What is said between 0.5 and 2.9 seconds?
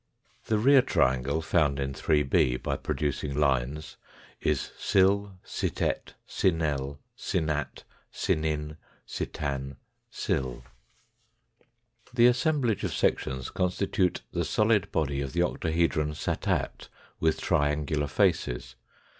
rear triangle found in 3b by